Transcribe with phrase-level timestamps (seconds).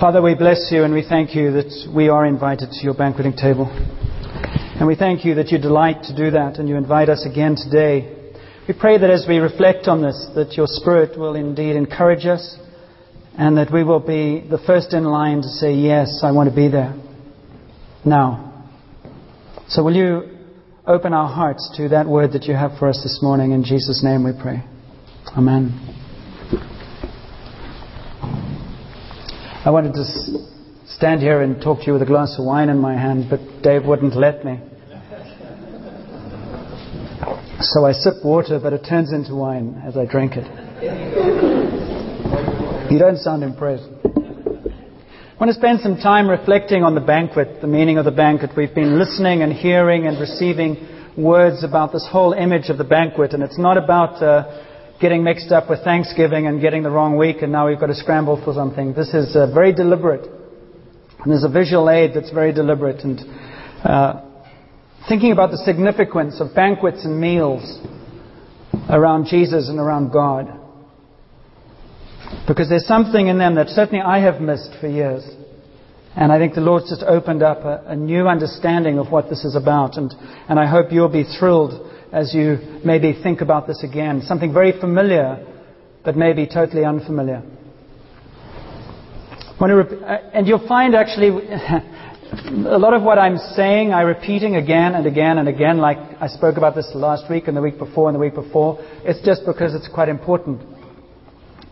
[0.00, 3.34] Father, we bless you and we thank you that we are invited to your banqueting
[3.36, 3.66] table.
[4.78, 7.54] And we thank you that you delight to do that and you invite us again
[7.54, 8.32] today.
[8.66, 12.56] We pray that as we reflect on this, that your Spirit will indeed encourage us
[13.36, 16.56] and that we will be the first in line to say, Yes, I want to
[16.56, 16.94] be there.
[18.02, 18.66] Now.
[19.68, 20.34] So will you
[20.86, 23.52] open our hearts to that word that you have for us this morning?
[23.52, 24.64] In Jesus' name we pray.
[25.36, 25.99] Amen.
[29.62, 30.04] I wanted to
[30.86, 33.40] stand here and talk to you with a glass of wine in my hand, but
[33.62, 34.58] Dave wouldn't let me.
[37.60, 40.46] So I sip water, but it turns into wine as I drink it.
[42.90, 43.84] You don't sound impressed.
[43.84, 48.52] I want to spend some time reflecting on the banquet, the meaning of the banquet.
[48.56, 53.34] We've been listening and hearing and receiving words about this whole image of the banquet,
[53.34, 54.69] and it's not about uh,
[55.00, 57.94] getting mixed up with Thanksgiving and getting the wrong week, and now we've got to
[57.94, 58.92] scramble for something.
[58.92, 60.24] This is uh, very deliberate.
[60.24, 63.02] And there's a visual aid that's very deliberate.
[63.02, 63.20] And
[63.84, 64.22] uh,
[65.08, 67.80] thinking about the significance of banquets and meals
[68.90, 70.58] around Jesus and around God.
[72.46, 75.24] Because there's something in them that certainly I have missed for years.
[76.14, 79.44] And I think the Lord's just opened up a, a new understanding of what this
[79.44, 79.96] is about.
[79.96, 80.12] And,
[80.48, 84.22] and I hope you'll be thrilled as you maybe think about this again.
[84.22, 85.46] Something very familiar,
[86.04, 87.42] but maybe totally unfamiliar.
[89.60, 91.28] Uh, and you'll find actually
[92.30, 96.28] a lot of what I'm saying, I'm repeating again and again and again, like I
[96.28, 98.78] spoke about this last week and the week before and the week before.
[99.04, 100.62] It's just because it's quite important.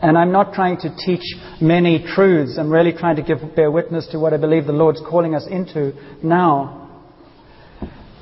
[0.00, 1.22] And I'm not trying to teach
[1.60, 2.56] many truths.
[2.58, 5.46] I'm really trying to give, bear witness to what I believe the Lord's calling us
[5.50, 5.92] into
[6.22, 6.87] now.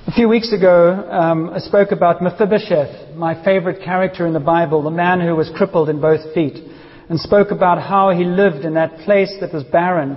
[0.09, 4.81] A few weeks ago, um, I spoke about Mephibosheth, my favorite character in the Bible,
[4.85, 6.63] the man who was crippled in both feet,
[7.09, 10.13] and spoke about how he lived in that place that was barren,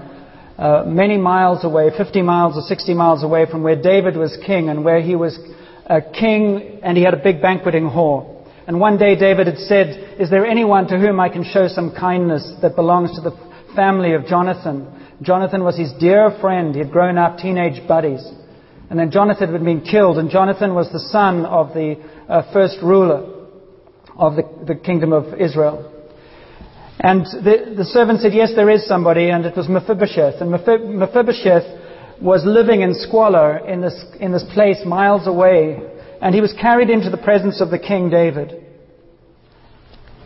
[0.59, 4.69] uh, many miles away, 50 miles or 60 miles away from where David was king
[4.69, 5.39] and where he was
[5.87, 8.45] a king and he had a big banqueting hall.
[8.67, 11.95] And one day David had said, Is there anyone to whom I can show some
[11.95, 13.35] kindness that belongs to the
[13.75, 14.85] family of Jonathan?
[15.23, 16.75] Jonathan was his dear friend.
[16.75, 18.23] He had grown up teenage buddies.
[18.89, 21.95] And then Jonathan had been killed, and Jonathan was the son of the
[22.27, 23.39] uh, first ruler
[24.15, 25.93] of the, the, kingdom of Israel.
[26.99, 30.41] And the, the servant said, Yes, there is somebody, and it was Mephibosheth.
[30.41, 31.79] And Mephibosheth
[32.19, 35.79] was living in squalor in this, in this place miles away,
[36.21, 38.65] and he was carried into the presence of the king David.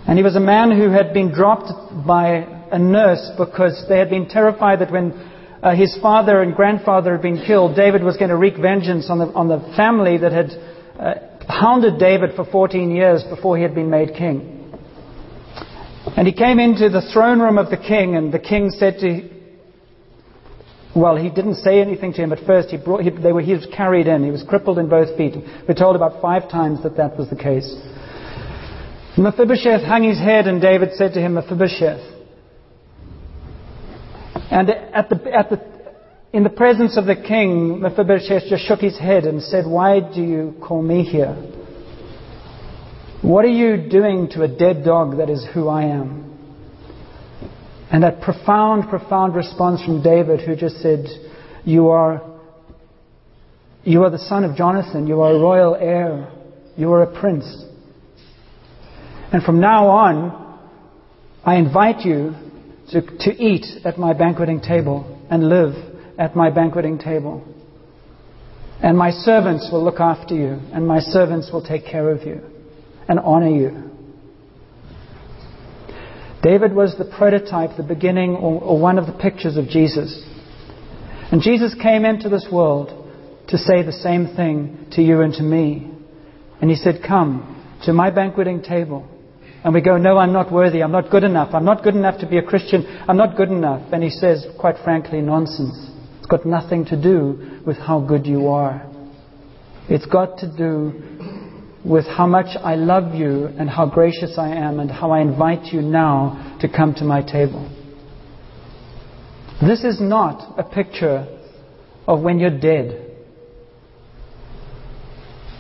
[0.08, 1.72] And he was a man who had been dropped
[2.08, 5.12] by a nurse because they had been terrified that when
[5.64, 9.20] uh, his father and grandfather had been killed, David was going to wreak vengeance on
[9.20, 10.50] the, on the family that had
[11.00, 11.14] uh,
[11.48, 14.60] hounded David for 14 years before he had been made king.
[16.18, 19.30] And he came into the throne room of the king, and the king said to
[20.96, 22.70] well, he didn't say anything to him at first.
[22.70, 24.24] He, brought, he, were, he was carried in.
[24.24, 25.34] He was crippled in both feet.
[25.68, 27.66] We're told about five times that that was the case.
[29.18, 32.13] Mephibosheth hung his head, and David said to him, Mephibosheth.
[34.36, 35.74] And at the, at the,
[36.32, 40.22] in the presence of the king, Mephibosheth just shook his head and said, Why do
[40.22, 41.36] you call me here?
[43.22, 46.24] What are you doing to a dead dog that is who I am?
[47.92, 51.06] And that profound, profound response from David, who just said,
[51.64, 52.22] You are,
[53.84, 56.32] you are the son of Jonathan, you are a royal heir,
[56.76, 57.64] you are a prince.
[59.32, 60.60] And from now on,
[61.46, 62.34] I invite you
[62.94, 65.74] to, to eat at my banqueting table and live
[66.18, 67.44] at my banqueting table.
[68.82, 72.42] And my servants will look after you, and my servants will take care of you
[73.08, 73.90] and honor you.
[76.44, 80.24] David was the prototype, the beginning, or, or one of the pictures of Jesus.
[81.32, 82.90] And Jesus came into this world
[83.48, 85.90] to say the same thing to you and to me.
[86.62, 89.10] And he said, Come to my banqueting table
[89.64, 90.84] and we go, No, I'm not worthy.
[90.84, 91.54] I'm not good enough.
[91.54, 92.86] I'm not good enough to be a Christian.
[93.08, 93.94] I'm not good enough.
[93.94, 95.90] And he says, quite frankly, nonsense.
[96.18, 98.90] It's got nothing to do with how good you are.
[99.90, 100.94] It's got to do
[101.86, 105.74] with how much I love you and how gracious I am and how I invite
[105.74, 107.70] you now to come to my table.
[109.62, 111.28] This is not a picture
[112.08, 113.12] of when you're dead.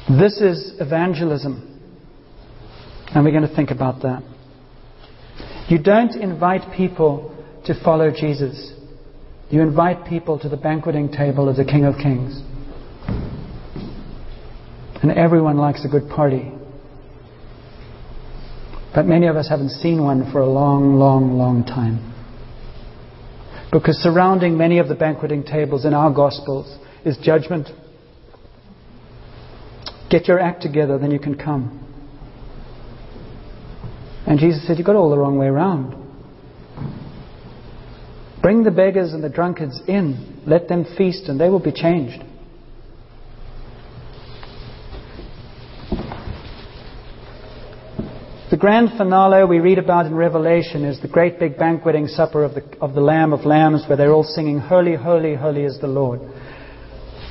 [0.10, 1.73] This is evangelism.
[3.16, 4.24] And we're going to think about that.
[5.70, 7.30] You don't invite people
[7.66, 8.74] to follow Jesus.
[9.50, 12.42] You invite people to the banqueting table of the King of Kings.
[15.02, 16.52] And everyone likes a good party.
[18.96, 22.12] But many of us haven't seen one for a long, long, long time.
[23.72, 27.70] Because surrounding many of the banqueting tables in our Gospels is judgment.
[30.10, 31.83] Get your act together, then you can come.
[34.26, 35.96] And Jesus said, You've got it all the wrong way around.
[38.42, 40.42] Bring the beggars and the drunkards in.
[40.46, 42.24] Let them feast, and they will be changed.
[48.52, 52.54] The grand finale we read about in Revelation is the great big banqueting supper of
[52.54, 55.88] the, of the Lamb of Lambs, where they're all singing, Holy, holy, holy is the
[55.88, 56.20] Lord.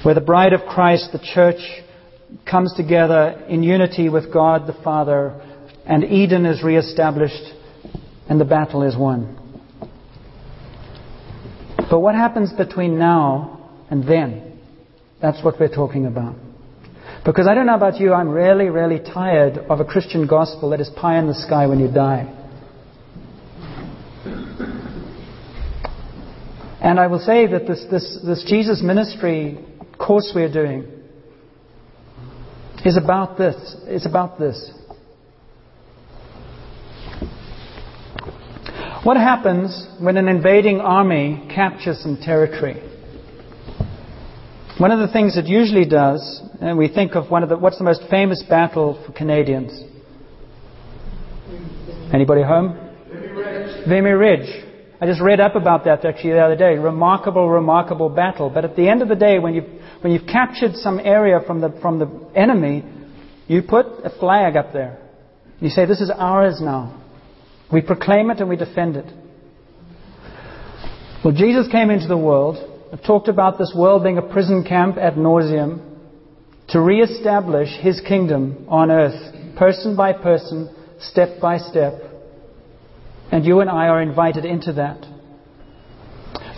[0.03, 1.61] Where the bride of Christ, the church,
[2.51, 5.41] comes together in unity with God the Father,
[5.87, 7.45] and Eden is reestablished,
[8.29, 9.39] and the battle is won.
[11.91, 14.59] But what happens between now and then?
[15.21, 16.37] That's what we're talking about.
[17.25, 20.81] Because I don't know about you, I'm really, really tired of a Christian gospel that
[20.81, 22.39] is pie in the sky when you die.
[26.81, 29.65] And I will say that this, this, this Jesus ministry
[29.99, 30.85] course we're doing
[32.85, 33.77] is about this.
[33.87, 34.73] It's about this.
[39.05, 42.81] What happens when an invading army captures some territory?
[44.79, 47.79] One of the things it usually does, and we think of one of the, what's
[47.79, 49.73] the most famous battle for Canadians?
[52.15, 52.79] Anybody home?
[53.89, 54.65] Vimy Ridge.
[55.01, 56.79] I just read up about that actually the other day.
[56.79, 58.51] Remarkable, remarkable battle.
[58.51, 61.61] But at the end of the day, when you've, when you've captured some area from
[61.61, 62.85] the, from the enemy,
[63.49, 64.97] you put a flag up there.
[65.59, 67.02] You say, This is ours now.
[67.73, 69.07] We proclaim it and we defend it.
[71.25, 74.99] Well, Jesus came into the world I've talked about this world being a prison camp
[74.99, 75.81] at nauseum
[76.69, 80.69] to re-establish His kingdom on earth, person by person,
[81.01, 81.95] step by step.
[83.31, 85.07] And you and I are invited into that.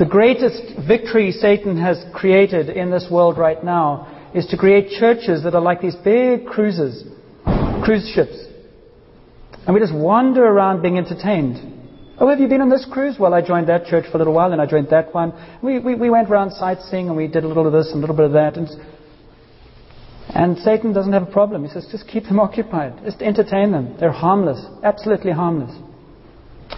[0.00, 5.44] The greatest victory Satan has created in this world right now is to create churches
[5.44, 7.04] that are like these big cruises,
[7.84, 8.36] cruise ships.
[9.66, 11.74] And we just wander around being entertained.
[12.18, 13.16] Oh, have you been on this cruise?
[13.18, 15.32] Well, I joined that church for a little while, and I joined that one.
[15.62, 18.00] We, we, we went around sightseeing, and we did a little of this and a
[18.00, 18.56] little bit of that.
[18.56, 18.68] And,
[20.28, 21.64] and Satan doesn't have a problem.
[21.64, 23.00] He says, just keep them occupied.
[23.04, 23.96] Just entertain them.
[23.98, 24.64] They're harmless.
[24.84, 25.74] Absolutely harmless.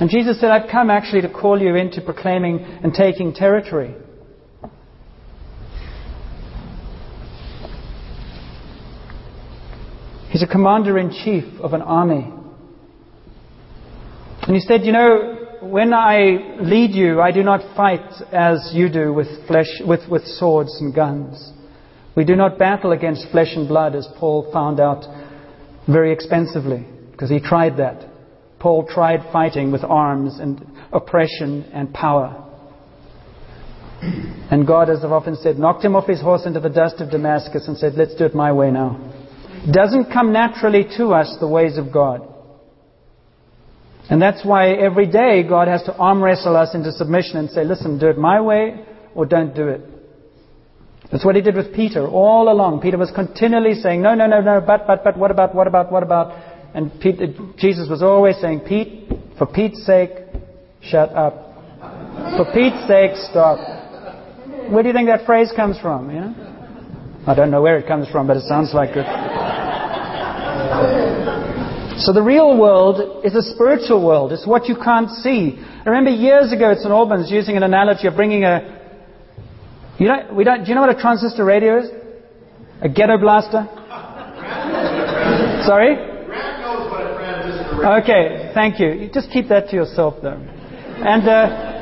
[0.01, 3.95] And Jesus said, I've come actually to call you into proclaiming and taking territory.
[10.31, 12.36] He's a commander in chief of an army.
[14.47, 18.89] And he said, You know, when I lead you, I do not fight as you
[18.89, 21.53] do with, flesh, with, with swords and guns.
[22.17, 25.05] We do not battle against flesh and blood, as Paul found out
[25.89, 28.09] very expensively, because he tried that.
[28.59, 32.43] Paul tried fighting with arms and oppression and power.
[34.01, 37.11] And God, as I've often said, knocked him off his horse into the dust of
[37.11, 39.13] Damascus and said, Let's do it my way now.
[39.71, 42.36] Doesn't come naturally to us the ways of God.
[44.09, 47.65] And that's why every day God has to arm wrestle us into submission and say,
[47.65, 49.81] listen, do it my way or don't do it.
[51.11, 52.81] That's what he did with Peter all along.
[52.81, 55.91] Peter was continually saying, no, no, no, no, but, but, but, what about, what about,
[55.91, 56.33] what about?
[56.75, 57.27] And Peter,
[57.59, 60.11] Jesus was always saying, Pete, for Pete's sake,
[60.83, 61.35] shut up.
[62.37, 63.59] For Pete's sake, stop.
[64.71, 66.11] Where do you think that phrase comes from?
[66.11, 66.35] You know?
[67.27, 69.07] I don't know where it comes from, but it sounds like it.
[71.99, 74.33] So the real world is a spiritual world.
[74.33, 75.57] It's what you can't see.
[75.59, 76.91] I remember years ago at St.
[76.91, 78.75] Albans using an analogy of bringing a.
[79.99, 81.91] You know, we don't, do you know what a transistor radio is?
[82.83, 83.67] A ghetto blaster?
[85.67, 85.97] Sorry?
[88.03, 88.89] Okay, thank you.
[88.93, 89.11] you.
[89.13, 90.37] Just keep that to yourself, though.
[90.37, 91.29] And.
[91.29, 91.76] Uh,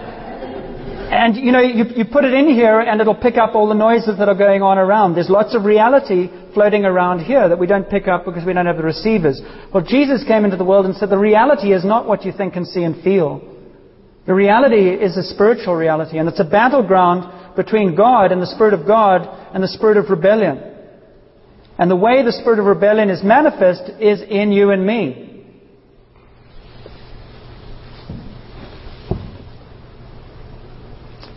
[1.11, 3.75] and you know, you, you put it in here and it'll pick up all the
[3.75, 5.15] noises that are going on around.
[5.15, 8.67] There's lots of reality floating around here that we don't pick up because we don't
[8.67, 9.41] have the receivers.
[9.73, 12.57] Well, Jesus came into the world and said the reality is not what you think
[12.57, 13.43] and see and feel.
[14.27, 18.75] The reality is a spiritual reality and it's a battleground between God and the Spirit
[18.75, 20.73] of God and the Spirit of rebellion.
[21.79, 25.34] And the way the Spirit of rebellion is manifest is in you and me.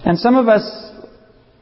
[0.07, 0.63] And some of us,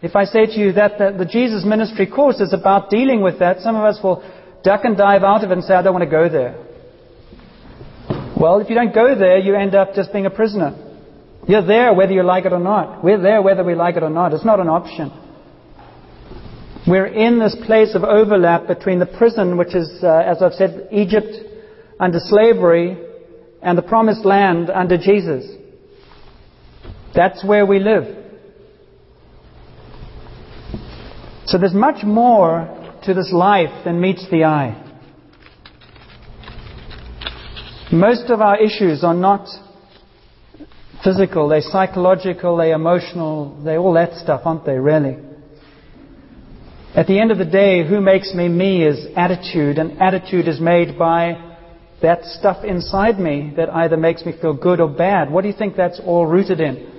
[0.03, 3.39] if I say to you that the, the, Jesus ministry course is about dealing with
[3.39, 4.23] that, some of us will
[4.63, 6.53] duck and dive out of it and say, I don't want to go there.
[8.39, 10.75] Well, if you don't go there, you end up just being a prisoner.
[11.47, 13.03] You're there whether you like it or not.
[13.03, 14.31] We're there whether we like it or not.
[14.31, 15.09] It's not an option.
[16.85, 20.89] We're in this place of overlap between the prison, which is, uh, as I've said,
[20.91, 21.33] Egypt
[21.99, 22.95] under slavery,
[23.63, 25.51] and the promised land under Jesus.
[27.15, 28.24] That's where we live.
[31.45, 34.81] So there's much more to this life than meets the eye.
[37.91, 39.47] Most of our issues are not
[41.03, 45.17] physical, they're psychological, they're emotional, they're all that stuff, aren't they, really?
[46.95, 50.59] At the end of the day, who makes me me is attitude, and attitude is
[50.59, 51.57] made by
[52.01, 55.29] that stuff inside me that either makes me feel good or bad.
[55.29, 56.94] What do you think that's all rooted in?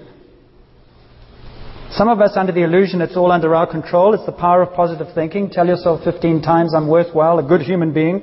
[1.96, 4.12] Some of us under the illusion it's all under our control.
[4.12, 5.48] It's the power of positive thinking.
[5.48, 8.20] Tell yourself 15 times I'm worthwhile, a good human being.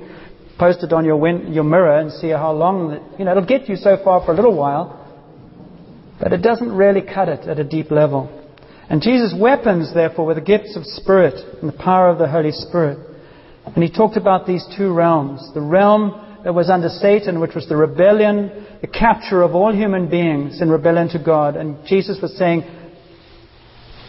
[0.60, 3.68] Post it on your, win- your mirror and see how long, you know, it'll get
[3.68, 5.00] you so far for a little while.
[6.22, 8.30] But it doesn't really cut it at a deep level.
[8.92, 12.52] And Jesus' weapons, therefore, were the gifts of Spirit and the power of the Holy
[12.52, 13.00] Spirit.
[13.66, 15.50] And he talked about these two realms.
[15.56, 20.12] The realm that was under Satan, which was the rebellion, the capture of all human
[20.12, 21.56] beings in rebellion to God.
[21.56, 22.82] And Jesus was saying,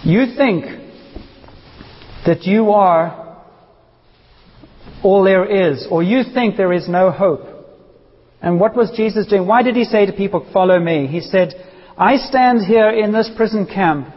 [0.05, 0.65] you think
[2.27, 3.43] that you are
[5.03, 7.43] all there is, or you think there is no hope.
[8.41, 9.47] And what was Jesus doing?
[9.47, 11.07] Why did he say to people, Follow me?
[11.07, 11.55] He said,
[11.97, 14.09] I stand here in this prison camp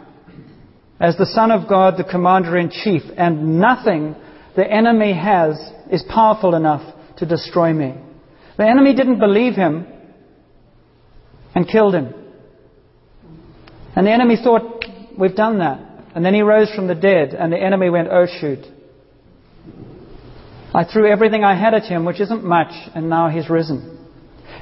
[1.00, 4.16] as the Son of God, the Commander in Chief, and nothing
[4.56, 5.56] the enemy has
[5.90, 6.82] is powerful enough
[7.18, 7.94] to destroy me.
[8.56, 9.86] The enemy didn't believe him
[11.54, 12.12] and killed him.
[13.94, 14.77] And the enemy thought,
[15.18, 15.80] We've done that.
[16.14, 18.64] And then he rose from the dead, and the enemy went, Oh, shoot.
[20.74, 23.96] I threw everything I had at him, which isn't much, and now he's risen.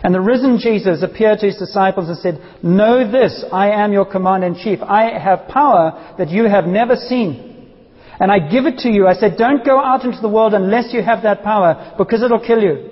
[0.02, 4.04] And the risen Jesus appeared to his disciples and said, Know this, I am your
[4.04, 4.80] commander in chief.
[4.82, 7.74] I have power that you have never seen.
[8.18, 9.06] And I give it to you.
[9.06, 12.44] I said, Don't go out into the world unless you have that power, because it'll
[12.44, 12.90] kill you.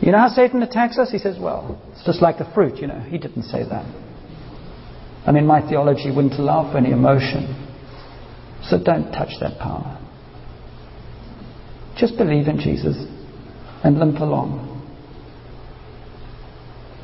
[0.00, 1.10] You know how Satan attacks us?
[1.10, 3.00] He says, Well, it's just like the fruit, you know.
[3.00, 4.03] He didn't say that.
[5.26, 7.60] I mean, my theology wouldn't allow for any emotion.
[8.68, 10.00] So don't touch that power.
[11.96, 12.96] Just believe in Jesus
[13.82, 14.70] and limp along.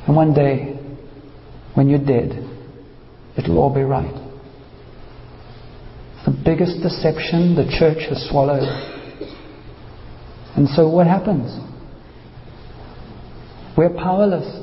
[0.07, 0.77] And one day,
[1.75, 2.31] when you're dead,
[3.37, 4.13] it'll all be right.
[6.25, 8.67] The biggest deception the church has swallowed.
[10.55, 11.57] And so what happens?
[13.77, 14.60] We're powerless.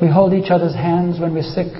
[0.00, 1.72] We hold each other's hands when we're sick.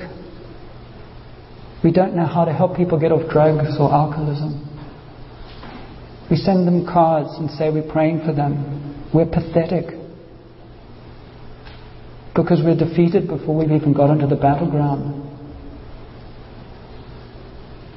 [1.85, 4.63] We don't know how to help people get off drugs or alcoholism.
[6.31, 9.11] We send them cards and say we're praying for them.
[9.15, 9.95] We're pathetic.
[12.35, 15.23] Because we're defeated before we've even got onto the battleground.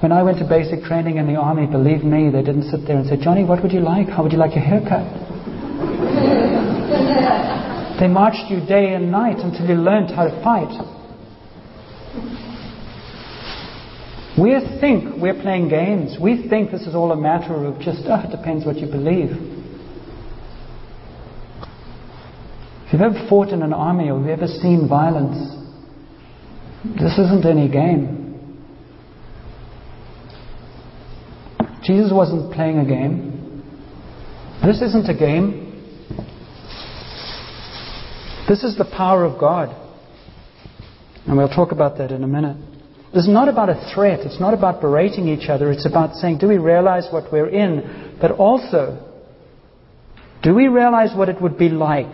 [0.02, 2.98] When I went to basic training in the army, believe me, they didn't sit there
[2.98, 4.08] and say, Johnny, what would you like?
[4.08, 5.04] How would you like your haircut?
[8.00, 10.72] They marched you day and night until you learned how to fight.
[14.40, 16.18] We think we're playing games.
[16.22, 19.32] We think this is all a matter of just, oh, it depends what you believe.
[22.86, 25.38] If you've ever fought in an army or you've ever seen violence,
[26.86, 28.16] this isn't any game.
[31.84, 33.64] Jesus wasn't playing a game.
[34.64, 35.69] This isn't a game.
[38.50, 39.70] This is the power of God.
[41.28, 42.58] And we'll talk about that in a minute.
[43.14, 44.22] This is not about a threat.
[44.22, 45.72] It's not about berating each other.
[45.72, 48.18] It's about saying, do we realize what we're in?
[48.20, 49.06] But also,
[50.42, 52.12] do we realize what it would be like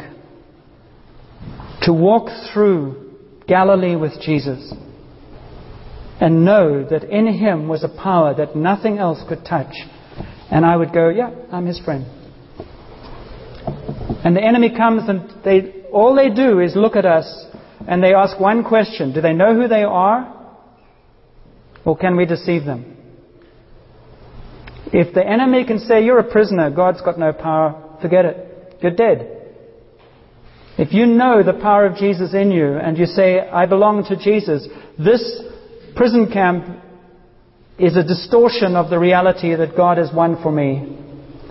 [1.84, 3.14] to walk through
[3.48, 4.74] Galilee with Jesus
[6.20, 9.74] and know that in Him was a power that nothing else could touch?
[10.52, 12.06] And I would go, yeah, I'm His friend.
[14.26, 17.26] And the enemy comes and they, all they do is look at us
[17.88, 19.14] and they ask one question.
[19.14, 20.30] Do they know who they are?
[21.86, 22.98] Or can we deceive them?
[24.88, 28.78] If the enemy can say, You're a prisoner, God's got no power, forget it.
[28.82, 29.32] You're dead.
[30.78, 34.18] If you know the power of Jesus in you and you say, I belong to
[34.18, 34.68] Jesus,
[35.00, 35.42] this
[35.96, 36.66] prison camp
[37.80, 40.98] is a distortion of the reality that God has won for me.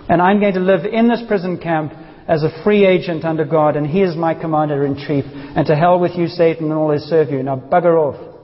[0.07, 1.93] And I'm going to live in this prison camp
[2.27, 5.25] as a free agent under God, and He is my commander in chief.
[5.25, 7.43] And to hell with you, Satan, and all who serve you.
[7.43, 8.35] Now bugger off.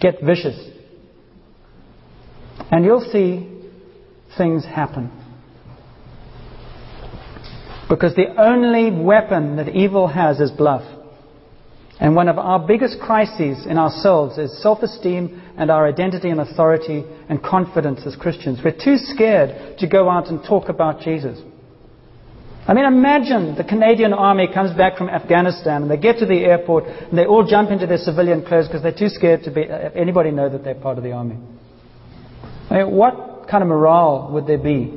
[0.00, 0.58] Get vicious.
[2.70, 3.48] And you'll see
[4.36, 5.10] things happen.
[7.88, 10.82] Because the only weapon that evil has is bluff.
[12.00, 16.40] And one of our biggest crises in ourselves is self esteem and our identity and
[16.40, 18.60] authority and confidence as Christians.
[18.62, 21.40] We're too scared to go out and talk about Jesus.
[22.68, 26.44] I mean, imagine the Canadian Army comes back from Afghanistan and they get to the
[26.44, 29.62] airport and they all jump into their civilian clothes because they're too scared to be,
[29.62, 31.38] uh, uh, anybody know that they're part of the Army.
[32.68, 34.92] I mean, what kind of morale would there be?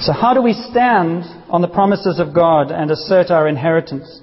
[0.00, 4.20] So, how do we stand on the promises of God and assert our inheritance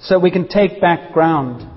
[0.00, 1.75] so we can take back ground?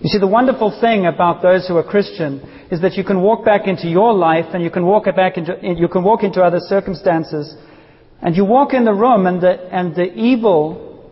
[0.00, 3.44] You see, the wonderful thing about those who are Christian is that you can walk
[3.44, 6.58] back into your life and you can walk back into, you can walk into other
[6.60, 7.54] circumstances
[8.20, 11.10] and you walk in the room and the, and the evil,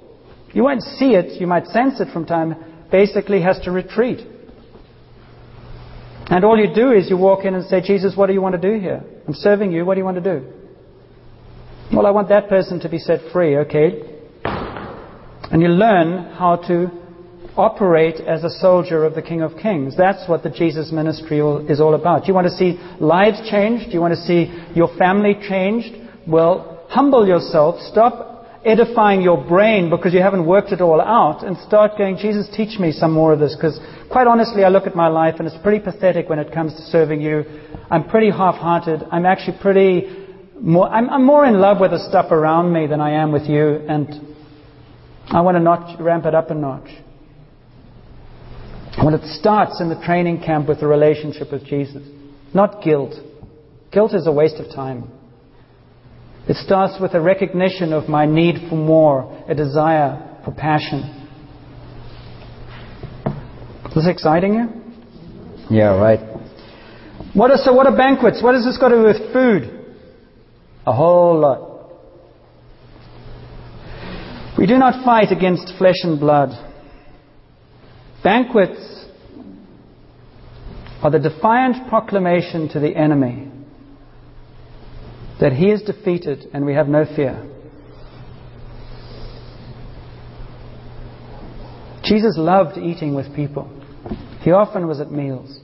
[0.53, 2.55] you won't see it, you might sense it from time,
[2.91, 4.27] basically has to retreat.
[6.27, 8.61] And all you do is you walk in and say, Jesus, what do you want
[8.61, 9.03] to do here?
[9.29, 10.47] I'm serving you, what do you want to do?
[11.93, 14.03] Well, I want that person to be set free, okay?
[14.45, 17.02] And you learn how to
[17.57, 19.95] operate as a soldier of the King of Kings.
[19.97, 22.27] That's what the Jesus ministry is all about.
[22.27, 23.93] You want to see lives changed?
[23.93, 25.95] You want to see your family changed?
[26.27, 27.81] Well, humble yourself.
[27.91, 28.33] Stop
[28.65, 32.79] edifying your brain because you haven't worked it all out and start going, Jesus, teach
[32.79, 33.55] me some more of this.
[33.55, 33.79] Because
[34.11, 36.83] quite honestly, I look at my life and it's pretty pathetic when it comes to
[36.83, 37.45] serving you.
[37.91, 39.03] I'm pretty half hearted.
[39.11, 40.27] I'm actually pretty
[40.61, 43.49] more, I'm, I'm more in love with the stuff around me than I am with
[43.49, 43.85] you.
[43.89, 44.37] And
[45.27, 46.89] I want to notch, ramp it up a notch.
[48.99, 52.03] Well, it starts in the training camp with the relationship with Jesus,
[52.53, 53.15] not guilt.
[53.91, 55.11] Guilt is a waste of time.
[56.49, 61.21] It starts with a recognition of my need for more, a desire for passion.
[63.89, 64.69] Is this exciting you?
[65.71, 66.21] Yeah, right.
[67.35, 68.43] What are, so what are banquets?
[68.43, 69.87] What has this got to do with food?
[70.87, 71.71] A whole lot.
[74.59, 76.72] We do not fight against flesh and blood
[78.23, 79.07] Banquets
[81.03, 83.51] are the defiant proclamation to the enemy
[85.41, 87.49] that he is defeated and we have no fear.
[92.05, 93.69] Jesus loved eating with people.
[94.43, 95.59] He often was at meals.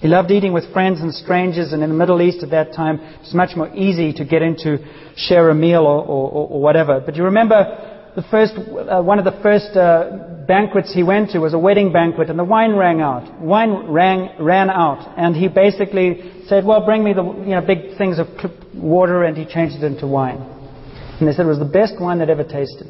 [0.00, 3.00] He loved eating with friends and strangers, and in the Middle East at that time,
[3.00, 4.78] it was much more easy to get into
[5.16, 7.00] share a meal or, or, or whatever.
[7.00, 11.40] But you remember the first, uh, one of the first uh, banquets he went to
[11.40, 13.40] was a wedding banquet, and the wine ran out.
[13.40, 17.98] Wine ran, ran out, and he basically said, "Well, bring me the you know big
[17.98, 18.28] things of
[18.74, 20.38] water," and he changed it into wine.
[21.18, 22.86] And they said it was the best wine they'd ever tasted.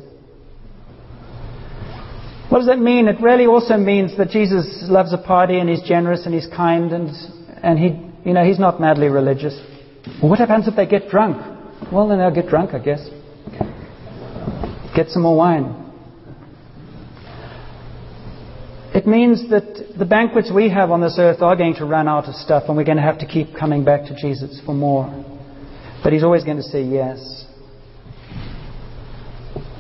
[2.50, 3.08] What does that mean?
[3.08, 6.92] It really also means that Jesus loves a party and he's generous and he's kind
[6.92, 7.10] and
[7.62, 9.58] and he you know he's not madly religious.
[10.20, 11.38] Well, what happens if they get drunk?
[11.90, 13.08] Well, then they'll get drunk, I guess.
[14.94, 15.80] Get some more wine.
[18.94, 22.26] It means that the banquets we have on this earth are going to run out
[22.26, 25.09] of stuff and we're going to have to keep coming back to Jesus for more.
[26.04, 27.44] But He's always going to say yes.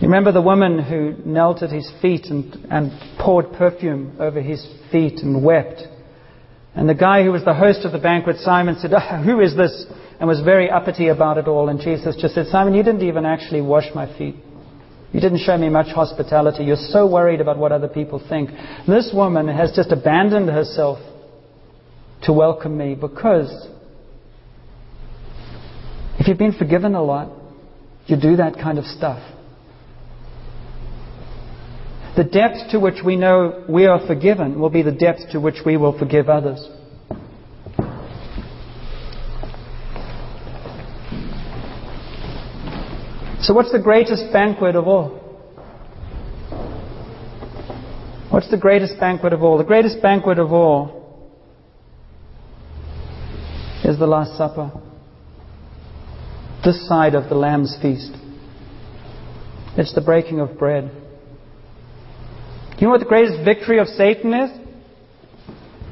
[0.00, 4.66] You remember the woman who knelt at His feet and, and poured perfume over His
[4.90, 5.82] feet and wept?
[6.74, 9.56] And the guy who was the host of the banquet, Simon, said, oh, Who is
[9.56, 9.86] this?
[10.18, 11.68] and was very uppity about it all.
[11.68, 14.36] And Jesus just said, Simon, you didn't even actually wash my feet.
[15.14, 16.64] You didn't show me much hospitality.
[16.64, 18.50] You're so worried about what other people think.
[18.88, 20.98] This woman has just abandoned herself
[22.24, 23.68] to welcome me because
[26.18, 27.30] if you've been forgiven a lot,
[28.06, 29.22] you do that kind of stuff.
[32.16, 35.58] The depth to which we know we are forgiven will be the depth to which
[35.64, 36.68] we will forgive others.
[43.44, 45.20] So, what's the greatest banquet of all?
[48.30, 49.58] What's the greatest banquet of all?
[49.58, 51.30] The greatest banquet of all
[53.84, 54.72] is the Last Supper.
[56.64, 58.12] This side of the Lamb's feast.
[59.76, 60.90] It's the breaking of bread.
[62.78, 64.63] You know what the greatest victory of Satan is?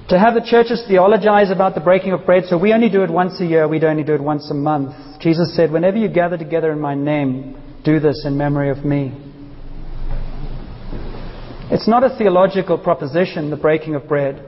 [0.08, 3.10] To have the churches theologize about the breaking of bread, so we only do it
[3.10, 4.94] once a year, we only do it once a month.
[5.20, 9.12] Jesus said, Whenever you gather together in my name, do this in memory of me.
[11.70, 14.44] It's not a theological proposition, the breaking of bread.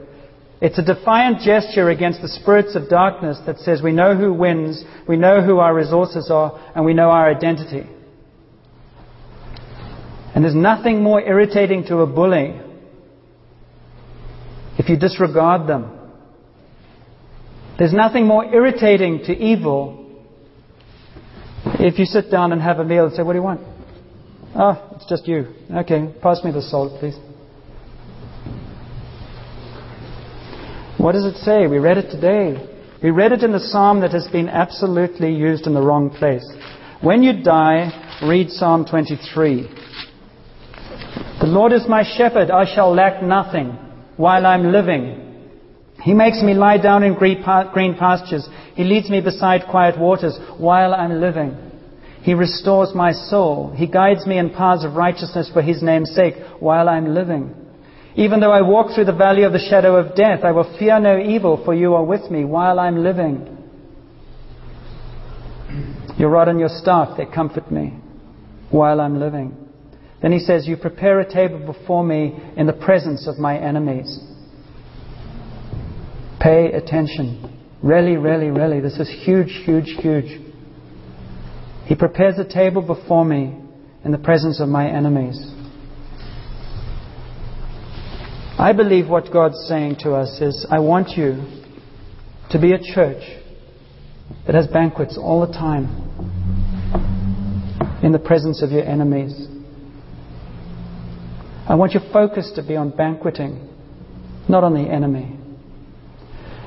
[0.61, 4.83] It's a defiant gesture against the spirits of darkness that says we know who wins,
[5.07, 7.89] we know who our resources are, and we know our identity.
[10.33, 12.61] And there's nothing more irritating to a bully
[14.77, 15.91] if you disregard them.
[17.77, 20.01] There's nothing more irritating to evil
[21.65, 23.61] if you sit down and have a meal and say, What do you want?
[24.55, 25.47] Oh, it's just you.
[25.69, 27.17] Okay, pass me the salt, please.
[30.97, 31.67] What does it say?
[31.67, 32.71] We read it today.
[33.03, 36.45] We read it in the psalm that has been absolutely used in the wrong place.
[37.01, 39.69] When you die, read Psalm 23.
[41.41, 43.77] The Lord is my shepherd, I shall lack nothing
[44.17, 45.21] while I'm living.
[46.01, 48.47] He makes me lie down in green pastures.
[48.75, 51.57] He leads me beside quiet waters while I'm living.
[52.21, 53.71] He restores my soul.
[53.75, 57.53] He guides me in paths of righteousness for His name's sake while I'm living.
[58.15, 60.99] Even though I walk through the valley of the shadow of death, I will fear
[60.99, 63.51] no evil, for you are with me while I'm living.
[66.17, 67.93] Your rod and your staff, they comfort me
[68.69, 69.64] while I'm living.
[70.25, 74.19] Then he says, You prepare a table before me in the presence of my enemies.
[76.41, 77.61] Pay attention.
[77.83, 78.79] Really, really, really.
[78.79, 80.41] This is huge, huge, huge.
[81.85, 83.55] He prepares a table before me
[84.03, 85.37] in the presence of my enemies.
[88.57, 91.35] I believe what God's saying to us is I want you
[92.49, 93.21] to be a church
[94.47, 95.85] that has banquets all the time
[98.01, 99.49] in the presence of your enemies.
[101.67, 103.69] I want your focus to be on banqueting,
[104.47, 105.39] not on the enemy.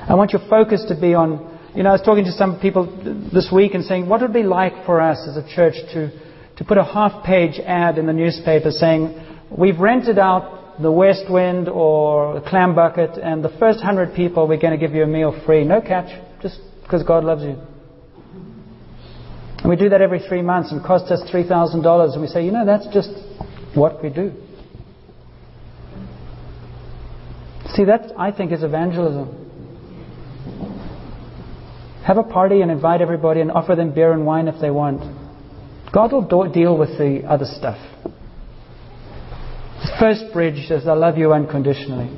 [0.07, 2.85] I want your focus to be on, you know, I was talking to some people
[3.31, 6.11] this week and saying, what would it be like for us as a church to,
[6.57, 9.15] to put a half page ad in the newspaper saying,
[9.55, 14.47] we've rented out the West Wind or the Clam Bucket, and the first hundred people
[14.47, 15.63] we're going to give you a meal free.
[15.63, 16.09] No catch,
[16.41, 17.57] just because God loves you.
[19.59, 22.13] And we do that every three months and it costs us $3,000.
[22.13, 23.11] And we say, you know, that's just
[23.75, 24.31] what we do.
[27.79, 29.29] See, that I think is evangelism.
[32.05, 34.99] Have a party and invite everybody and offer them beer and wine if they want.
[35.93, 37.77] God will deal with the other stuff.
[38.03, 42.09] The first bridge says, I love you unconditionally.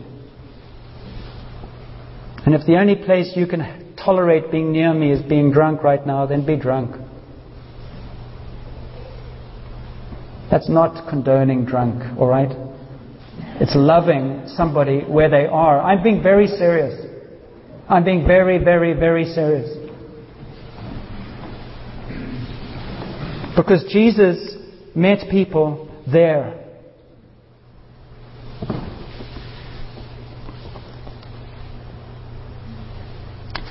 [2.43, 6.04] And if the only place you can tolerate being near me is being drunk right
[6.08, 6.95] now, then be drunk.
[10.50, 12.70] That's not condoning drunk, alright?
[13.62, 15.80] It's loving somebody where they are.
[15.80, 17.00] I'm being very serious.
[17.88, 19.69] I'm being very, very, very serious.
[23.56, 24.56] Because Jesus
[24.95, 26.58] met people there.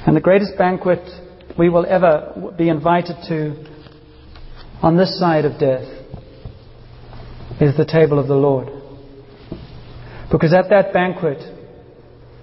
[0.07, 1.01] And the greatest banquet
[1.59, 3.67] we will ever be invited to
[4.83, 5.83] on this side of death
[7.61, 8.80] is the table of the Lord.
[10.31, 11.39] Because at that banquet,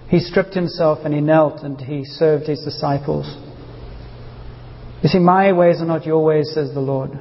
[0.10, 3.26] he stripped himself and he knelt and he served his disciples.
[5.04, 7.12] You see, my ways are not your ways, says the Lord.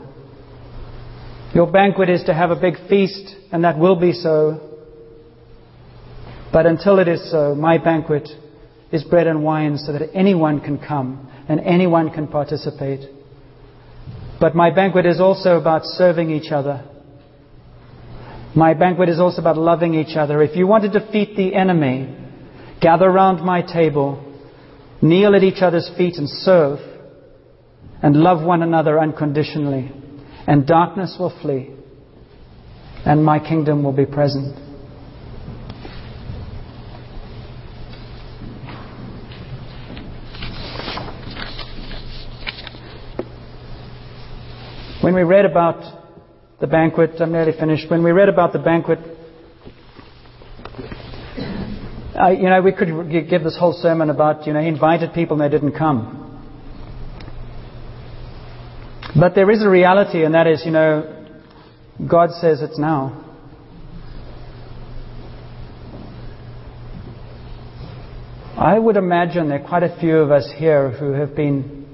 [1.54, 4.60] Your banquet is to have a big feast, and that will be so.
[6.52, 8.28] But until it is so, my banquet
[8.92, 13.08] is bread and wine so that anyone can come and anyone can participate.
[14.40, 16.84] But my banquet is also about serving each other.
[18.56, 20.42] My banquet is also about loving each other.
[20.42, 22.16] If you want to defeat the enemy,
[22.80, 24.34] gather round my table,
[25.02, 26.78] kneel at each other's feet and serve,
[28.02, 29.92] and love one another unconditionally,
[30.46, 31.68] and darkness will flee,
[33.04, 34.56] and my kingdom will be present.
[45.02, 46.05] When we read about
[46.60, 47.90] the banquet, I'm nearly finished.
[47.90, 48.98] When we read about the banquet,
[52.38, 55.52] you know, we could give this whole sermon about, you know, he invited people and
[55.52, 56.22] they didn't come.
[59.18, 61.26] But there is a reality, and that is, you know,
[62.08, 63.22] God says it's now.
[68.58, 71.86] I would imagine there are quite a few of us here who have been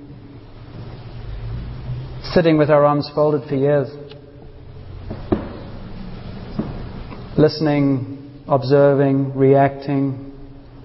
[2.33, 3.88] sitting with our arms folded for years,
[7.37, 10.33] listening, observing, reacting,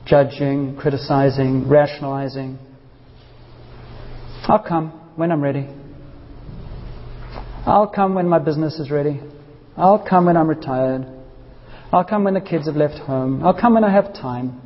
[0.06, 2.58] judging, criticizing, rationalizing.
[4.48, 5.68] I'll come when I'm ready.
[7.66, 9.20] I'll come when my business is ready.
[9.76, 11.06] I'll come when I'm retired.
[11.92, 13.46] I'll come when the kids have left home.
[13.46, 14.62] I'll come when I have time.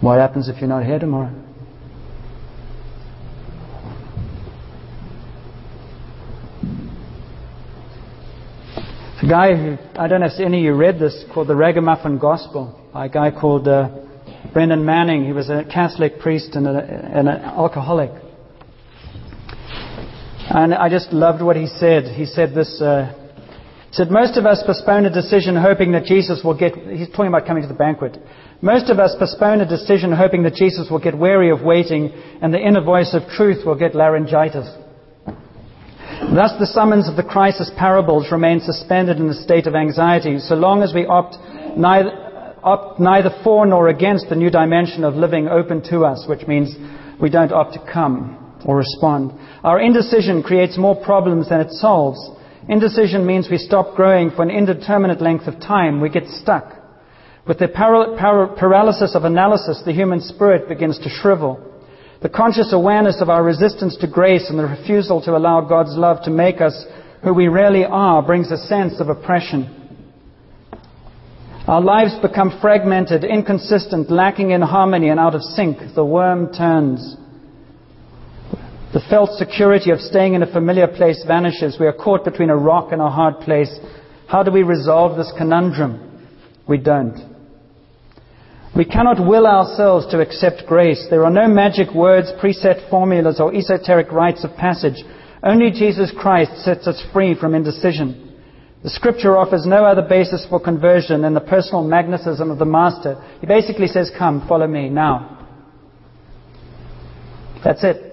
[0.00, 1.39] What happens if you're not here tomorrow?
[9.22, 12.18] A guy who, I don't know if any of you read this, called The Ragamuffin
[12.18, 13.90] Gospel, by a guy called uh,
[14.52, 15.26] Brennan Manning.
[15.26, 18.10] He was a Catholic priest and, a, and an alcoholic.
[20.48, 22.04] And I just loved what he said.
[22.16, 23.14] He said this uh,
[23.92, 27.46] said, Most of us postpone a decision hoping that Jesus will get, he's talking about
[27.46, 28.16] coming to the banquet.
[28.62, 32.54] Most of us postpone a decision hoping that Jesus will get weary of waiting and
[32.54, 34.68] the inner voice of truth will get laryngitis.
[36.28, 40.54] Thus, the summons of the crisis parables remain suspended in a state of anxiety so
[40.54, 41.36] long as we opt
[41.76, 42.12] neither,
[42.62, 46.76] opt neither for nor against the new dimension of living open to us, which means
[47.20, 49.32] we don't opt to come or respond.
[49.64, 52.20] Our indecision creates more problems than it solves.
[52.68, 56.00] Indecision means we stop growing for an indeterminate length of time.
[56.00, 56.76] We get stuck.
[57.48, 57.68] With the
[58.58, 61.66] paralysis of analysis, the human spirit begins to shrivel.
[62.22, 66.22] The conscious awareness of our resistance to grace and the refusal to allow God's love
[66.24, 66.84] to make us
[67.24, 69.76] who we really are brings a sense of oppression.
[71.66, 75.78] Our lives become fragmented, inconsistent, lacking in harmony, and out of sync.
[75.94, 77.16] The worm turns.
[78.92, 81.78] The felt security of staying in a familiar place vanishes.
[81.78, 83.72] We are caught between a rock and a hard place.
[84.26, 86.26] How do we resolve this conundrum?
[86.66, 87.29] We don't.
[88.76, 91.06] We cannot will ourselves to accept grace.
[91.10, 95.02] There are no magic words, preset formulas, or esoteric rites of passage.
[95.42, 98.38] Only Jesus Christ sets us free from indecision.
[98.82, 103.22] The scripture offers no other basis for conversion than the personal magnetism of the Master.
[103.40, 105.48] He basically says, Come, follow me now.
[107.64, 108.10] That's it.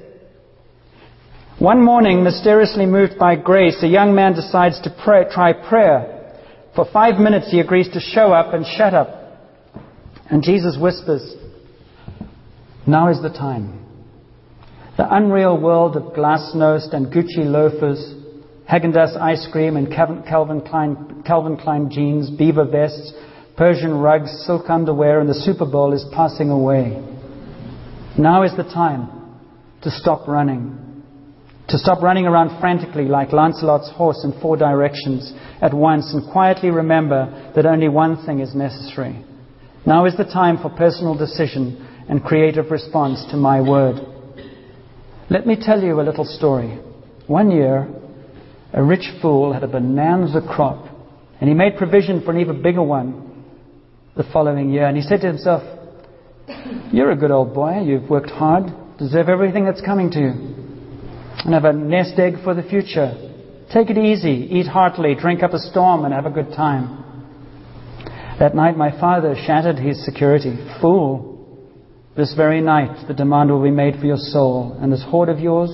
[1.60, 6.36] One morning, mysteriously moved by grace, a young man decides to pray, try prayer.
[6.76, 9.27] For five minutes, he agrees to show up and shut up.
[10.30, 11.36] And Jesus whispers,
[12.86, 13.86] Now is the time.
[14.98, 18.14] The unreal world of glasnost and Gucci loafers,
[18.70, 23.14] Haagen-Dazs ice cream and Calvin Klein, Calvin Klein jeans, beaver vests,
[23.56, 27.02] Persian rugs, silk underwear, and the Super Bowl is passing away.
[28.18, 29.40] Now is the time
[29.84, 31.04] to stop running.
[31.70, 36.70] To stop running around frantically like Lancelot's horse in four directions at once and quietly
[36.70, 39.24] remember that only one thing is necessary
[39.88, 43.96] now is the time for personal decision and creative response to my word.
[45.30, 46.78] Let me tell you a little story.
[47.26, 47.88] One year,
[48.74, 50.94] a rich fool had a bonanza crop,
[51.40, 53.46] and he made provision for an even bigger one
[54.18, 54.88] the following year.
[54.88, 55.64] And he said to himself,
[56.92, 57.80] You're a good old boy.
[57.80, 58.66] You've worked hard,
[59.00, 60.32] deserve everything that's coming to you,
[61.46, 63.14] and have a nest egg for the future.
[63.72, 67.07] Take it easy, eat heartily, drink up a storm, and have a good time.
[68.40, 70.56] That night my father shattered his security.
[70.80, 71.38] Fool!
[72.16, 75.40] This very night the demand will be made for your soul, and this hoard of
[75.40, 75.72] yours,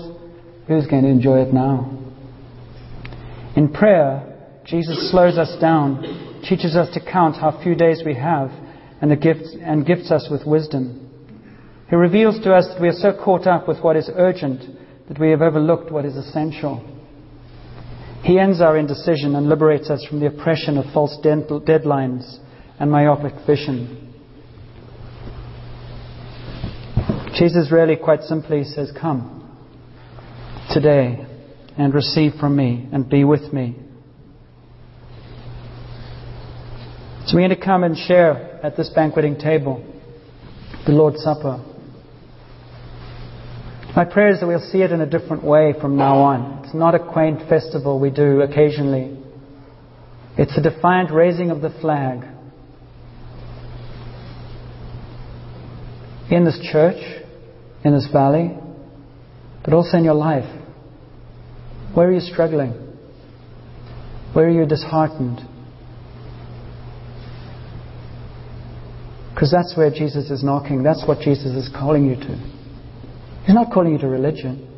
[0.67, 1.99] who's going to enjoy it now?
[3.57, 8.49] In prayer, Jesus slows us down, teaches us to count how few days we have,
[9.01, 11.09] and, gifts, and gifts us with wisdom.
[11.89, 14.63] He reveals to us that we are so caught up with what is urgent
[15.09, 16.81] that we have overlooked what is essential.
[18.23, 22.39] He ends our indecision and liberates us from the oppression of false deadlines
[22.79, 24.13] and myopic vision.
[27.35, 29.39] Jesus really quite simply says, Come
[30.71, 31.25] today
[31.77, 33.75] and receive from me and be with me.
[37.25, 39.83] So we're going to come and share at this banqueting table
[40.85, 41.63] the Lord's Supper.
[43.95, 46.63] My prayer is that we'll see it in a different way from now on.
[46.65, 49.17] It's not a quaint festival we do occasionally.
[50.37, 52.32] It's a defiant raising of the flag
[56.33, 56.97] in this church,
[57.85, 58.57] in this valley,
[59.63, 60.49] but also in your life.
[61.93, 62.71] Where are you struggling?
[64.33, 65.41] Where are you disheartened?
[69.33, 70.81] Because that's where Jesus is knocking.
[70.81, 72.35] That's what Jesus is calling you to.
[73.45, 74.69] He's not calling you to religion.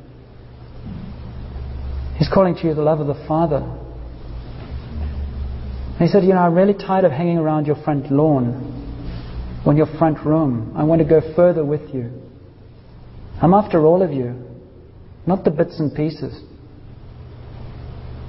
[2.18, 3.64] He's calling to you the love of the Father.
[5.94, 8.85] And he said, You know, I'm really tired of hanging around your front lawn
[9.66, 10.74] on your front room.
[10.76, 12.12] I want to go further with you.
[13.42, 14.36] I'm after all of you,
[15.26, 16.40] not the bits and pieces.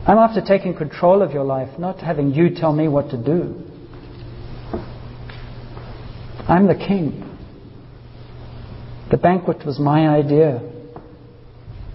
[0.07, 3.63] I'm after taking control of your life, not having you tell me what to do.
[6.49, 7.23] I'm the king.
[9.11, 10.61] The banquet was my idea.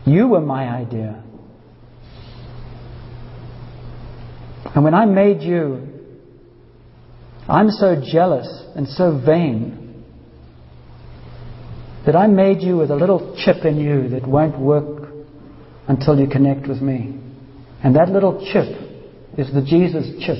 [0.05, 1.23] You were my idea.
[4.73, 5.90] And when I made you,
[7.51, 10.05] I'm so jealous and so vain
[12.05, 15.09] that I made you with a little chip in you that won't work
[15.89, 17.19] until you connect with me.
[17.83, 18.69] And that little chip
[19.37, 20.37] is the Jesus chip.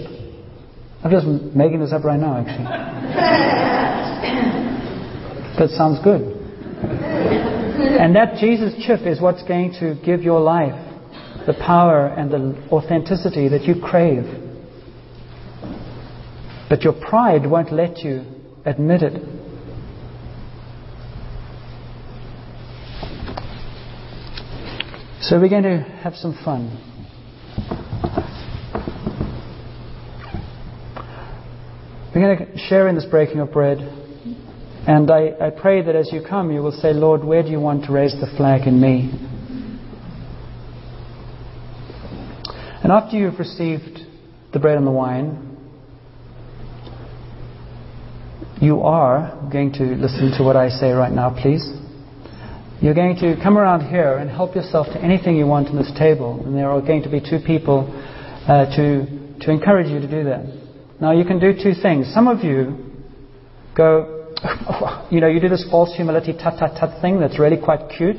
[1.04, 2.64] I'm just making this up right now, actually.
[5.60, 6.22] that sounds good.
[6.82, 10.80] And that Jesus chip is what's going to give your life
[11.46, 14.41] the power and the authenticity that you crave
[16.72, 18.24] But your pride won't let you
[18.64, 19.22] admit it.
[25.20, 26.70] So we're going to have some fun.
[32.16, 33.80] We're going to share in this breaking of bread.
[34.88, 37.60] And I, I pray that as you come, you will say, Lord, where do you
[37.60, 39.12] want to raise the flag in me?
[42.82, 44.00] And after you've received
[44.54, 45.51] the bread and the wine,
[48.62, 51.66] you are going to listen to what I say right now, please.
[52.80, 55.92] You're going to come around here and help yourself to anything you want on this
[55.98, 56.40] table.
[56.46, 57.90] And there are going to be two people
[58.48, 60.46] uh, to, to encourage you to do that.
[61.02, 62.14] Now, you can do two things.
[62.14, 62.78] Some of you
[63.76, 64.32] go,
[65.12, 68.18] you know, you do this false humility tut tut tut thing that's really quite cute,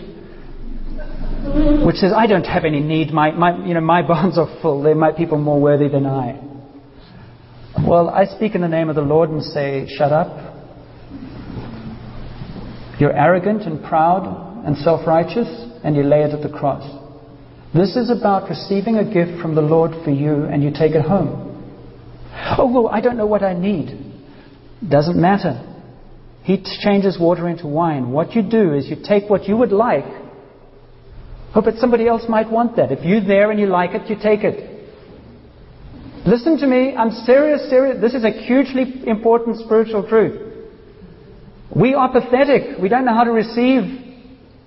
[1.86, 3.12] which says, I don't have any need.
[3.12, 4.82] My, my, you know, my barns are full.
[4.82, 6.51] There might be people more worthy than I.
[7.86, 10.54] Well, I speak in the name of the Lord and say, shut up.
[13.00, 15.48] You're arrogant and proud and self righteous,
[15.82, 16.84] and you lay it at the cross.
[17.74, 21.02] This is about receiving a gift from the Lord for you, and you take it
[21.02, 21.48] home.
[22.56, 24.14] Oh, well, I don't know what I need.
[24.88, 25.68] Doesn't matter.
[26.44, 28.10] He changes water into wine.
[28.10, 30.04] What you do is you take what you would like.
[31.54, 32.92] Oh, but somebody else might want that.
[32.92, 34.71] If you're there and you like it, you take it.
[36.24, 36.94] Listen to me.
[36.96, 38.00] I'm serious, serious.
[38.00, 40.52] This is a hugely important spiritual truth.
[41.74, 42.78] We are pathetic.
[42.80, 43.82] We don't know how to receive.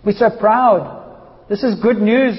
[0.03, 1.45] We're so proud.
[1.49, 2.37] This is good news.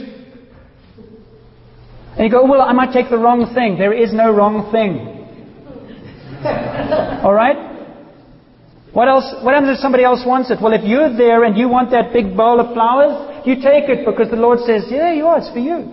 [2.16, 3.78] And you go, well, I might take the wrong thing.
[3.78, 5.12] There is no wrong thing.
[7.22, 7.74] All right?
[8.92, 9.34] What else?
[9.42, 10.58] What happens if somebody else wants it?
[10.60, 14.06] Well, if you're there and you want that big bowl of flowers, you take it
[14.06, 15.36] because the Lord says, "Yeah, you are.
[15.36, 15.92] It's for you."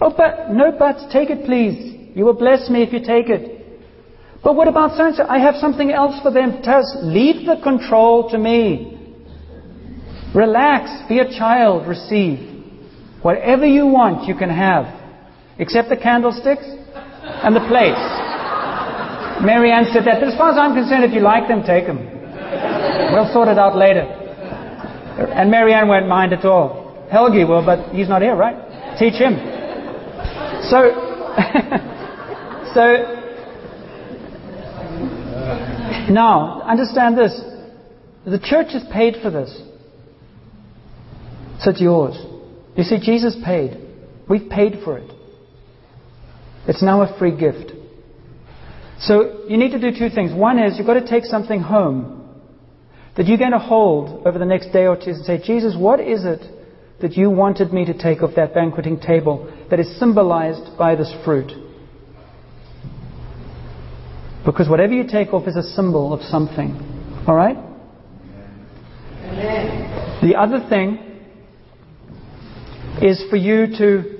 [0.00, 1.02] Oh, but no buts.
[1.12, 1.97] Take it, please.
[2.18, 3.62] You will bless me if you take it.
[4.42, 5.22] But what about so?
[5.22, 6.62] I have something else for them.
[6.64, 8.98] Tess, leave the control to me.
[10.34, 10.90] Relax.
[11.08, 11.86] Be a child.
[11.86, 12.40] Receive.
[13.22, 14.86] Whatever you want, you can have.
[15.60, 18.02] Except the candlesticks and the plates.
[19.46, 20.18] Marianne said that.
[20.18, 22.02] But as far as I'm concerned, if you like them, take them.
[23.14, 24.02] We'll sort it out later.
[25.38, 27.06] And Marianne won't mind at all.
[27.12, 28.58] Helgi will, but he's not here, right?
[28.98, 29.38] Teach him.
[30.66, 31.06] So,
[32.74, 33.24] so
[36.10, 37.40] now understand this:
[38.24, 39.50] the church has paid for this,
[41.60, 42.16] so it's yours.
[42.76, 43.76] You see, Jesus paid.
[44.28, 45.10] We've paid for it.
[46.66, 47.72] It's now a free gift.
[49.00, 50.32] So you need to do two things.
[50.34, 52.14] One is you've got to take something home
[53.16, 55.98] that you're going to hold over the next day or two and say, Jesus, what
[56.00, 56.42] is it
[57.00, 61.12] that you wanted me to take off that banqueting table that is symbolized by this
[61.24, 61.50] fruit?
[64.48, 66.70] Because whatever you take off is a symbol of something.
[67.28, 67.56] All right?
[70.22, 70.96] The other thing
[73.02, 74.16] is for you to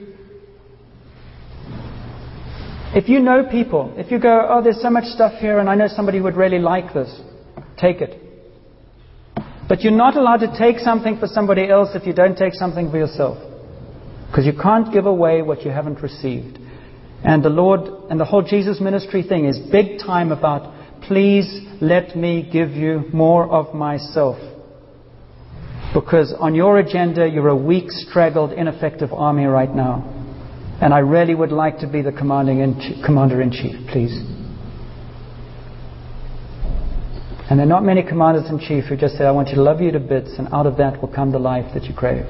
[2.95, 5.75] if you know people, if you go, oh, there's so much stuff here and I
[5.75, 7.21] know somebody who would really like this,
[7.79, 8.21] take it.
[9.67, 12.91] But you're not allowed to take something for somebody else if you don't take something
[12.91, 13.39] for yourself.
[14.29, 16.59] Because you can't give away what you haven't received.
[17.25, 22.17] And the Lord and the whole Jesus ministry thing is big time about please let
[22.17, 24.37] me give you more of myself.
[25.95, 30.15] Because on your agenda, you're a weak, straggled, ineffective army right now.
[30.81, 34.13] And I really would like to be the commanding in, commander in chief, please.
[37.51, 39.63] And there are not many commanders in chief who just say, I want you to
[39.63, 42.27] love you to bits, and out of that will come the life that you crave.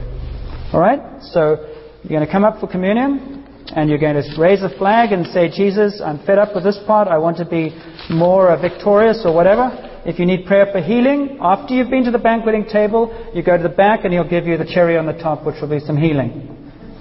[0.72, 1.01] All right?
[1.33, 1.57] So
[2.05, 3.38] you're going to come up for communion,
[3.74, 6.78] and you're going to raise a flag and say, Jesus, I'm fed up with this
[6.87, 7.09] part.
[7.09, 7.76] I want to be
[8.11, 9.70] more uh, victorious or whatever.
[10.07, 13.57] If you need prayer for healing, after you've been to the banqueting table, you go
[13.57, 15.81] to the back and he'll give you the cherry on the top, which will be
[15.81, 16.54] some healing.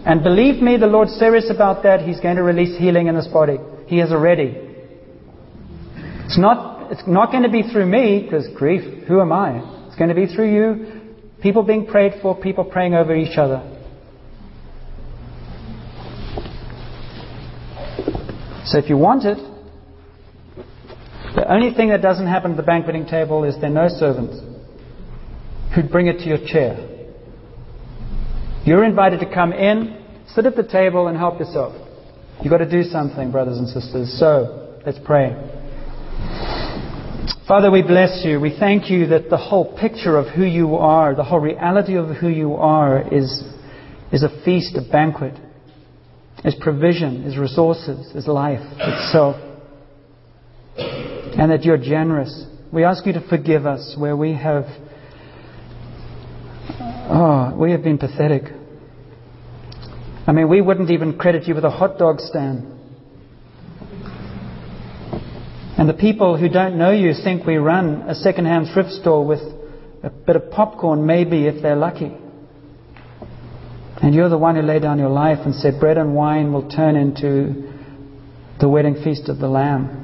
[0.05, 2.01] And believe me, the Lord's serious about that.
[2.01, 3.57] He's going to release healing in this body.
[3.87, 4.55] He has already.
[6.25, 9.87] It's not, it's not going to be through me, because grief, who am I?
[9.87, 13.76] It's going to be through you, people being prayed for, people praying over each other.
[18.67, 19.37] So if you want it,
[21.35, 24.41] the only thing that doesn't happen at the banqueting table is there are no servants
[25.73, 26.75] who'd bring it to your chair.
[28.65, 30.03] You're invited to come in,
[30.35, 31.75] sit at the table, and help yourself.
[32.43, 34.19] You've got to do something, brothers and sisters.
[34.19, 35.31] So, let's pray.
[37.47, 38.41] Father, we bless you.
[38.41, 42.17] We thank you that the whole picture of who you are, the whole reality of
[42.17, 43.43] who you are, is,
[44.11, 45.39] is a feast, a banquet,
[46.45, 49.35] is provision, is resources, is life itself.
[51.37, 52.45] and that you're generous.
[52.71, 54.65] We ask you to forgive us where we have,
[57.09, 58.43] oh, we have been pathetic.
[60.25, 62.73] I mean, we wouldn't even credit you with a hot dog stand.
[65.77, 69.41] And the people who don't know you think we run a second-hand thrift store with
[70.03, 72.17] a bit of popcorn, maybe if they're lucky.
[74.01, 76.69] And you're the one who laid down your life and said, Bread and wine will
[76.69, 77.73] turn into
[78.59, 80.03] the wedding feast of the Lamb.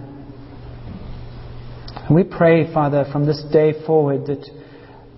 [2.07, 4.49] And we pray, Father, from this day forward that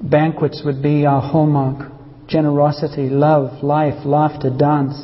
[0.01, 1.91] banquets would be our hallmark
[2.27, 4.95] generosity, love, life, laughter, dance.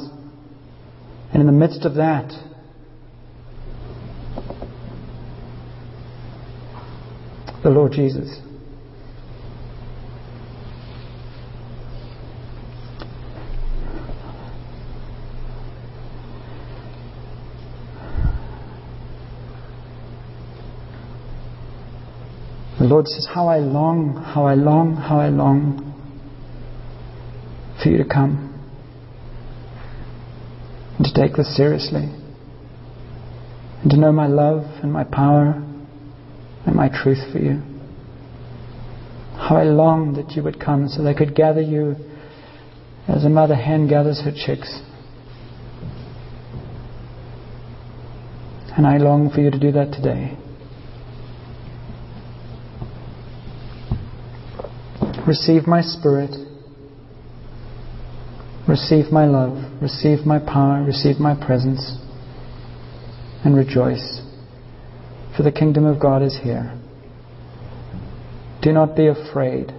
[1.32, 2.30] And in the midst of that,
[7.64, 8.42] the Lord Jesus.
[22.92, 25.88] Lord says, How I long, how I long, how I long
[27.82, 28.50] for you to come
[30.98, 32.04] and to take this seriously
[33.82, 35.64] and to know my love and my power
[36.66, 37.62] and my truth for you.
[39.38, 41.96] How I long that you would come so that I could gather you
[43.08, 44.82] as a mother hen gathers her chicks.
[48.76, 50.38] And I long for you to do that today.
[55.32, 56.36] Receive my spirit.
[58.68, 59.82] Receive my love.
[59.82, 60.84] Receive my power.
[60.84, 61.98] Receive my presence.
[63.46, 64.20] And rejoice
[65.38, 66.78] for the kingdom of God is here.
[68.62, 69.72] Do not be afraid,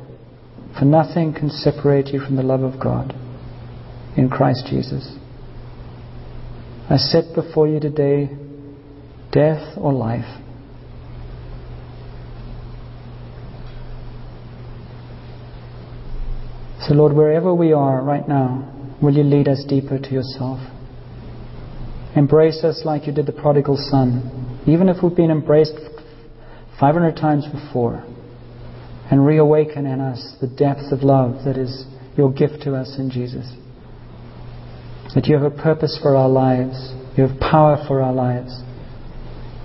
[0.79, 3.15] for nothing can separate you from the love of God
[4.17, 5.19] in Christ Jesus.
[6.89, 8.31] I set before you today
[9.31, 10.42] death or life.
[16.87, 20.59] So, Lord, wherever we are right now, will you lead us deeper to yourself?
[22.17, 25.75] Embrace us like you did the prodigal son even if we've been embraced
[26.79, 28.05] 500 times before,
[29.11, 31.85] and reawaken in us the depth of love that is
[32.17, 33.47] your gift to us in Jesus.
[35.15, 38.63] That you have a purpose for our lives, you have power for our lives,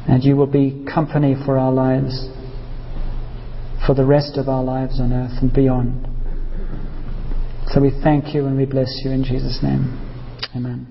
[0.07, 2.29] and you will be company for our lives
[3.85, 6.16] for the rest of our lives on earth and beyond.
[7.73, 9.99] So we thank you and we bless you in Jesus' name.
[10.55, 10.87] Amen.